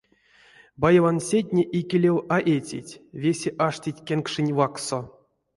[0.81, 4.99] Баевансетне икелев а эцить, весе аштить кенкшенть вакссо.